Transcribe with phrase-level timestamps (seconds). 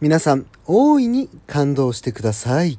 [0.00, 2.78] 皆さん大いに感動してください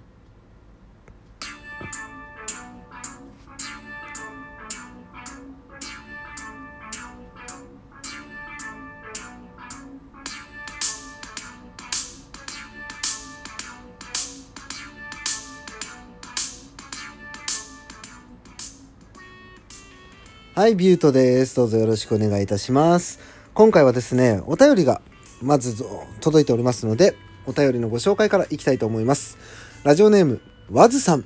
[20.55, 21.55] はい、ビュートです。
[21.55, 23.19] どうぞよろしくお願いいたします。
[23.55, 25.01] 今回はですね、お便りが
[25.41, 25.83] まず
[26.19, 29.37] 届いておりますので、お便りのご紹介からいきたいと思います。
[29.83, 31.25] ラジオネーム、わずさん。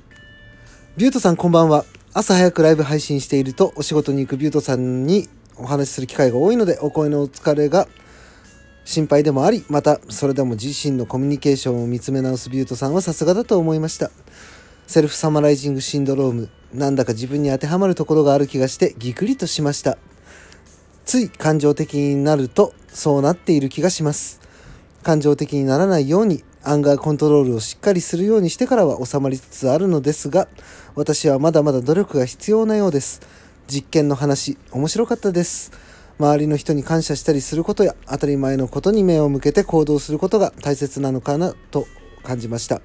[0.97, 1.85] ビュートさんこんばんは。
[2.13, 7.87] 朝早くライブ配信していると、お仕事に行くビュートさんにお話しする機会が多いので、お声のお疲れが
[8.85, 14.11] 心配でもあり、また、それでも自身のコミュニケーションを見つめ直すビュートさんはさすがだと思いました。
[14.87, 19.97] セルフサマライジングシンドローム、なんだか自分に当てはまるところがある気がしてギクリとしました。
[21.05, 24.41] つい感情的になるとそうなっている気がします。
[25.03, 30.47] 感情的にならないようにアンガーコントロールをしっかりするようにしてからは収まりつつあるのですが、
[30.95, 33.21] 私はまだまだ努力が必要なようです。
[33.67, 35.71] 実験の話、面白かったです。
[36.17, 41.85] 周りの人に感謝したりすることや当たり前のことに目を向けて行動することが大切なのかなと
[42.23, 42.81] 感じました。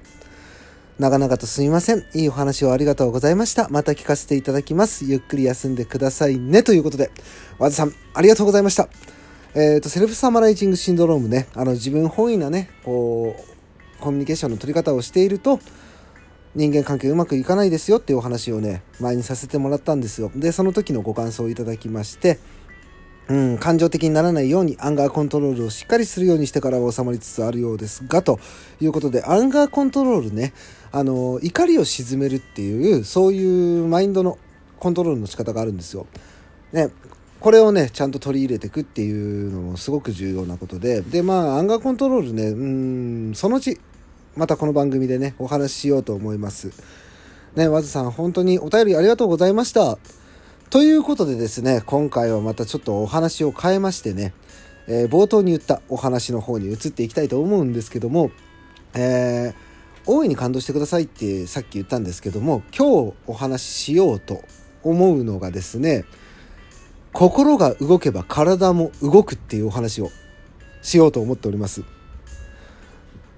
[0.99, 2.05] 長々とすみません。
[2.13, 3.69] いいお話をありがとうございました。
[3.69, 5.05] また聞かせていただきます。
[5.05, 6.63] ゆっくり休んでくださいね。
[6.63, 7.11] ということで、
[7.57, 8.87] 和田さん、ありがとうございました。
[9.55, 15.59] えっ、と、 self-summarizing syndrome ね、あの、自分本位なね、こう、コミュニケーションの取り方をしていると、
[16.53, 20.31] 人間関係うまくいかないですよっていうお話をね、前にさせてもらったんですよ。
[20.35, 22.39] で、その時のご感想をいただきまして、
[23.31, 28.41] うん、感情的にならないように anger control をしっかりするようにしてから収まりつつあるようですが、と
[28.81, 30.51] いうことで、 anger control ね、
[30.91, 34.37] あの、怒りを鎮めるっていう、そういうマインドの
[34.79, 36.07] コントロールの仕方があるんですよ。
[36.73, 36.89] ね、
[37.39, 43.79] これをね、ちゃんと取り入れていくっていうのもすごく重要なことで、で、まあ、アンガーコントロールね、うん、そのうち、
[44.35, 46.71] またこの番組でね、お話ししようと思います。
[47.55, 49.97] ね、わずさん、本当にお便りありがとうございました。
[50.71, 54.33] ということでですね、今回はまたちょっとお話を変えましてね、
[54.87, 58.31] えー冒頭に言ったお話の方に移っていきたいと思うんですけども、
[58.93, 64.43] えー大いに感動してくださいってさっき言ったんですけども、今日お話ししようと
[64.81, 66.05] 思うのがですね、
[67.11, 70.09] 心が動けば体も動くっていうお話を
[70.81, 71.83] しようと思っております。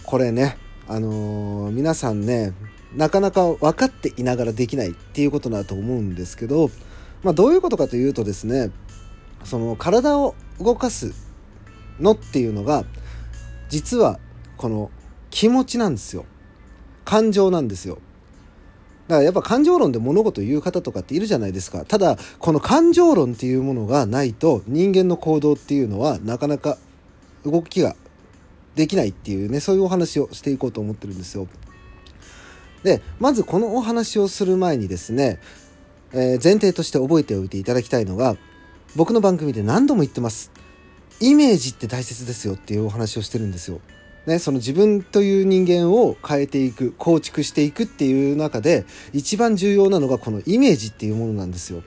[0.04, 0.56] これね、
[0.88, 2.54] あのー皆さんね、
[2.96, 6.70] なかなか分かっていながらできないっていうことだと思うんですけど、
[7.24, 8.72] まあ、どういうことかというとですね
[9.44, 11.14] その体を動かす
[12.00, 12.86] のっていうのが
[13.70, 14.20] 実は
[14.58, 14.92] この
[15.30, 16.26] 気持ちなんですよ。
[17.06, 17.98] 感情なんですよ。
[19.08, 21.84] だからやっぱ感情論で物事を言う方とかっているじゃないですか。
[21.86, 26.78] ただこの感情論っていうものがないと人間の行動っていうのはなかなか
[27.44, 27.96] 動きが
[28.76, 31.48] できないっていうねそういうお話をしていこうと思ってるんですよ。
[32.84, 35.40] でまずこのお話をする前にですね
[36.14, 38.36] え前提として覚えておいていただきたいのが
[38.96, 40.52] 僕の番組で何度も言ってます
[41.20, 43.80] イメージって大切ですよっていうお話をしてるんですよ。
[44.26, 51.84] ね、その自分という人間を変えていく構築していくっていう中で一番重要なのがこのイメージっていうものなんですよ。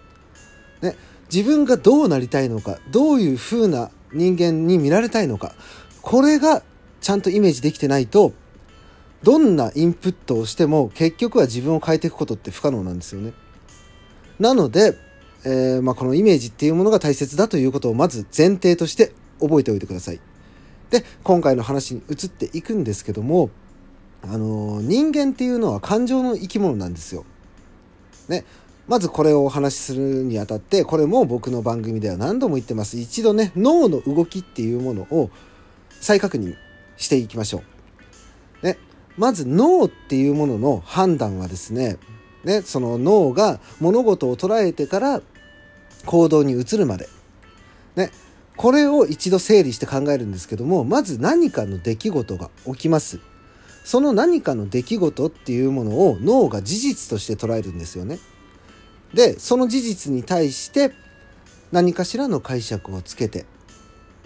[0.83, 0.97] ね、
[1.33, 5.55] 自分がどうなりたいのかどういう風な人間に見られたいのか
[6.03, 6.63] これが
[7.01, 8.33] ちゃんとイメージできてないと
[9.23, 13.33] どんなインプットをしても結局は自分を変えていくことって不可能なんですよね。
[14.39, 14.99] なので、
[15.45, 20.21] えーまあ、このイメージっていうものが大切だということをまず前提として覚えておいてください。
[20.91, 23.51] で、今回の話に移っていくんですけども、
[24.23, 27.25] あのー人間っていうのは感情の生き物なんですよ。
[28.29, 28.45] ね。
[28.89, 32.99] まずこれをお話しするにあたって、これも僕の番組では何度も言ってます。
[32.99, 35.31] 一度ね、脳の動きっていうものを
[36.01, 36.55] 再確認
[36.97, 37.63] していきましょ
[38.63, 38.67] う。
[38.67, 38.79] ね。
[39.17, 41.99] まず脳っていうものの判断はですね、
[42.47, 45.21] ね、その脳が物事を捉えてから
[46.07, 47.09] 行動に移るまで、
[47.97, 48.13] ね、
[48.57, 53.19] これを一度整理して考えるんですけどもまず何かの出来事が起きます。
[53.85, 58.21] その何かの出来事っていうものを脳が事実として捉えるんですよね。
[59.13, 60.93] でその事実に対して
[61.73, 63.45] 何かしらの解釈をつけて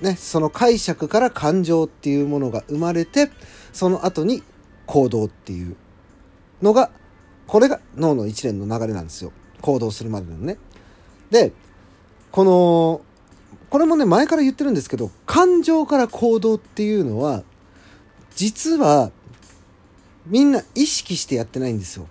[0.02, 3.30] ね、その解釈から感情っていうものが生まれて
[3.72, 4.42] その後に
[4.86, 5.76] 行動っていう
[6.62, 6.90] のが
[7.50, 10.56] これが脳の一連の流れなんですよ行動するまでのね。
[11.32, 11.52] で
[12.30, 13.00] この
[13.70, 17.42] これもね前から言ってるんですけど感情から行動っていうのは
[18.36, 19.10] 実は
[20.26, 22.06] みんな意識してやってないんですよ。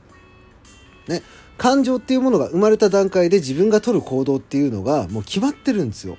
[1.07, 1.21] ね、
[1.57, 6.17] 感情っていうものが生まれた段階で自分が取る行動っていうのがもう決まってるんですよ。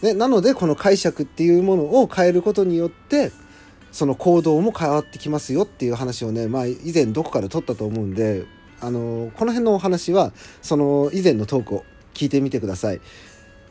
[0.00, 3.30] ね、なのでこの解釈っていうものを変えることによって
[3.92, 8.44] その行動も変わってきますよっていう話をね、まあ、以前どこかで撮ったと思うんで
[8.80, 10.32] あのこの辺のお話は
[10.62, 11.84] その以前のトークを
[12.14, 13.00] 聞いてみてください。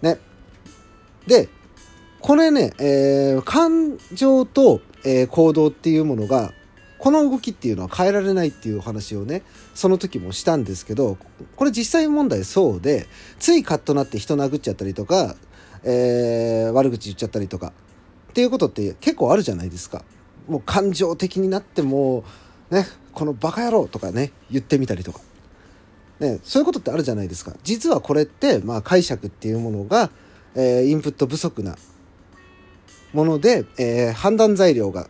[0.02, 0.20] ね、
[1.28, 1.50] で
[2.20, 6.54] これね、えー、感情と、えー、行動っていうものが
[7.00, 9.42] この動きっていうのは変えられないっていうお話をね
[9.74, 11.18] その時もしたんですけど
[11.56, 13.08] これ実際問題そうで
[13.40, 15.36] ついカッとなって人殴っちゃったりとか、
[15.84, 17.72] えー、悪口言っちゃったりとか
[18.30, 20.04] っていうことって結構あるじゃないですか。
[20.48, 22.24] もう感情的になっても
[22.72, 25.20] ねこのバカ野郎とかね言ってみたりとか。
[26.20, 27.56] ね、そういうことってあるじゃないですか。
[27.64, 30.10] 実はこれって、まあ、解釈っていうものが、
[30.54, 31.78] えー、インプット不足な
[33.14, 35.08] もので、えー、判断材料が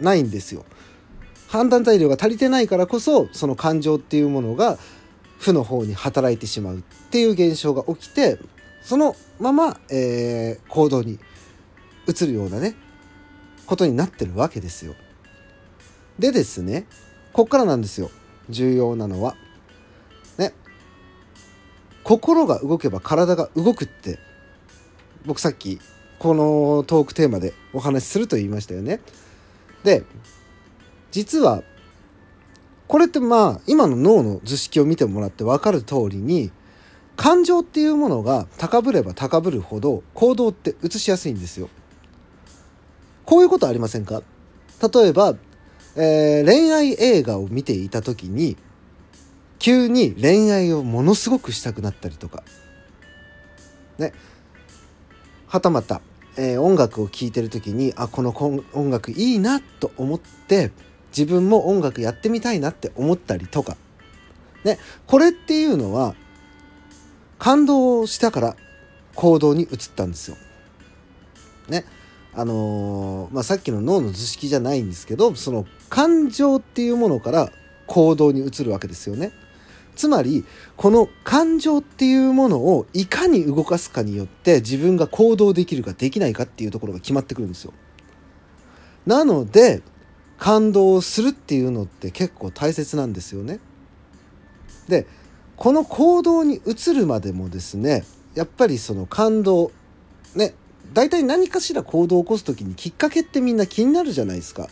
[0.00, 0.64] ないんですよ。
[1.48, 4.78] 判断材料が足りてないからこそその感情っていうものが
[5.38, 8.38] 負の方に働いてしまうっていう現象が起きて
[8.82, 11.18] そのまま、えー、行動に
[12.06, 12.74] 移るようなね
[13.66, 14.94] ことになってるわけですよ。
[16.18, 16.86] でですね
[17.32, 18.10] こっからなんですよ
[18.48, 19.36] 重要なのは。
[20.38, 20.52] ね
[22.04, 24.18] 心が動けば体が動くって
[25.24, 25.80] 僕さっき
[26.18, 29.00] このトークテーマでお話しすると言いましたよね。
[29.84, 30.04] で
[31.10, 31.62] 実は
[32.88, 36.50] これってまあ今の脳の図式を見てもらって分かる通りに
[37.16, 41.68] 感情っていうものが高ぶれば高ぶるほど行動って移しやすいんですよ。
[43.32, 44.20] こういうことありませんか？
[44.92, 45.34] 例えば、
[45.96, 48.58] えー、恋愛映画を見ていた時に
[49.58, 52.42] 急に恋愛をものすごくしたくなったりとか
[53.96, 54.12] ね
[55.46, 56.02] はたまた、
[56.36, 58.36] えー、音楽を聴いてる時にあこの
[58.74, 60.70] 音楽いいなと思って
[61.08, 63.78] 自分も音楽やってみたいなって思ったりとか。
[64.62, 66.14] ね、これっていうのは、
[67.38, 68.56] 感動したから
[69.14, 70.36] 行動に移ったんですよ。
[71.70, 71.86] ね。
[72.34, 77.50] あのー、まあ、さっきの脳の図式じゃないんですけど、その感情っていうものから
[77.86, 79.32] 行動に移るわけですよね。
[79.94, 80.44] つまり、
[80.76, 87.72] この感情っていうものをいかに動かすかによって自分が行動できるかできないかっていうところが決まってくるんですよ。
[89.06, 89.82] なので、
[90.38, 93.60] 感動をするっていうのって結構大切なんですよね。
[94.88, 95.06] で
[95.56, 99.70] この行動に移るまでもですねやっぱりその感動
[100.34, 100.54] ね
[100.92, 104.68] 大体何かしら行動を起こす時にきっかけってみんな気になるじゃないですか。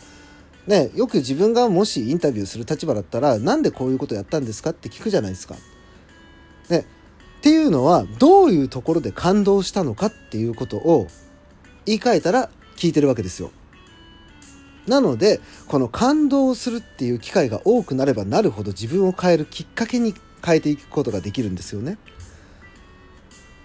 [0.67, 5.55] ね、よく自分がもしインタビューする立場だったらなんでこういうことやったんですかって聞くじゃないですか。
[6.69, 6.85] ね、
[7.39, 11.07] っていうのはどういうところで感動したのかっていうことを
[11.85, 13.51] 言い換えたら聞いてるわけですよ。
[14.87, 20.13] なのでこの感動するっていう機会が多くなればなるほど自分を変えるきっかけに
[20.43, 21.97] 変えていくことができるんですよね。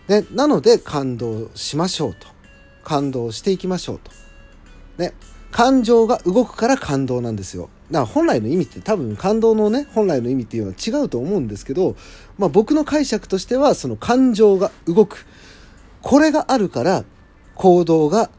[0.08, 2.35] ねなので感動しましょうと
[2.86, 4.12] 感動していきましょうと。
[4.96, 5.12] ね
[5.50, 7.68] 感情が動くから感動なんですよ。
[7.90, 11.96] だから本来の意味って多分感動のね本来の意味っていうのは違うと思うんですけど、
[12.38, 15.26] まあ、僕の解釈としてはその感情が動く
[16.00, 17.04] これがあるから
[17.56, 18.30] 行動が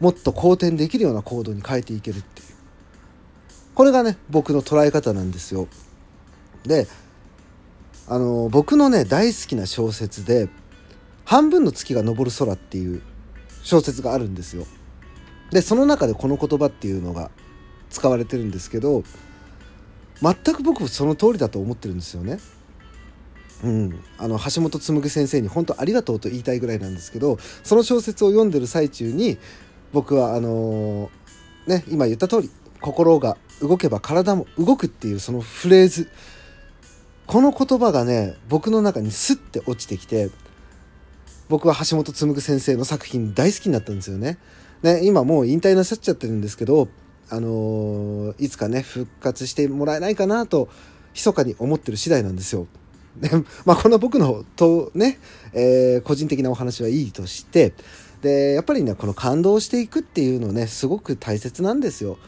[0.00, 2.46] もっと好転できるような行動に変えていけるっていう
[3.74, 5.68] これがね僕の捉え方なんですよ
[6.64, 6.86] で
[8.08, 10.48] あの僕のね大好きな小説で
[11.24, 13.02] 「半分の月が昇る空」っていう
[13.66, 14.64] 小説があるんですよ。
[15.50, 17.32] でその中でこの言葉っていうのが
[17.90, 19.02] 使われてるんですけど
[20.22, 22.38] 全く僕その通りだと思ってるんですよね。
[23.64, 29.38] うん、あの橋本紡先生に本当ありがとうと言いたいぐらいなんですけどその小説を読んでる最中に
[29.92, 36.08] 僕はあのー、ね今言った通り心が動けば体も動くっていうそのフレーズ。
[37.26, 40.30] この言葉がね僕の中にスッて落ちてきて
[41.48, 44.38] 僕は橋本紡先生の作品大好きになったんですよね。
[44.82, 46.88] ね今もう引退なさっちゃってるんですけど、
[47.30, 50.68] あのー、いつかね復活してもらえないかなと
[51.14, 52.66] 密かに思ってる次第なんですよ。
[53.20, 53.30] で
[53.64, 55.18] まあこの僕のとね、
[55.52, 57.72] えー、個人的なお話はいいとして
[58.22, 62.18] でやっぱりねこの感動していくっていうのねすごく大切なんですよ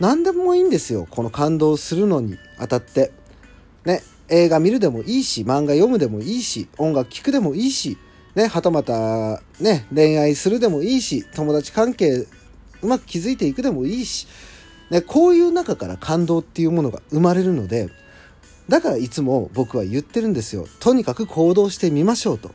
[0.00, 3.12] 何でもいいんですよこの感動するのにあたって
[3.84, 7.98] ね映画見るでもいいし漫画読むでもいいし音楽聴くでもいいし
[8.34, 12.26] ねはたまたね恋愛するでもいいし友達関係
[12.82, 14.26] うまく築いていくでもいいし、
[14.90, 17.90] ね、こういう中から感動っていうものが生まれるので
[18.68, 22.50] だからいつも僕は言ってるんですよとにかく行動してみましょうと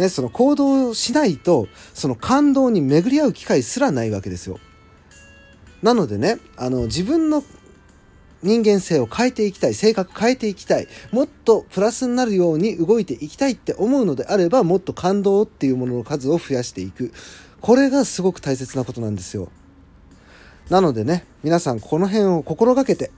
[0.00, 4.58] ね、その行動しないとその感動に巡り合う機会すらないわけですよ。
[5.82, 7.44] なのでねあの自分の
[8.42, 17.12] 人間性を変えていきたい性格変えていきたいもっとプラスになるように動いていきたいって思うのであればもっと感動っていうものの数を増やしていく。
[17.60, 19.50] これがすごく大切なことなんですよ。
[20.70, 23.10] なのでね皆さんこの辺を心がけて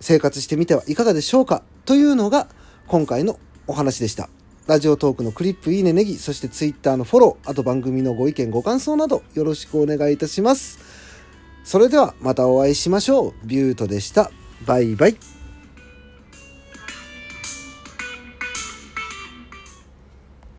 [0.00, 1.62] 生活してみてはいかがでしょうか？
[1.84, 2.46] というのが
[2.86, 4.28] 今回のお話でした。
[4.68, 11.05] ラジオトークのクリップいいねネギそして Twitter のフォローあと番組のご意見ご感想などよろしくお願いいたします。
[11.66, 13.34] それではまたお会いしましょう。
[13.44, 14.30] ビュートでした。
[14.64, 15.35] バイバイ。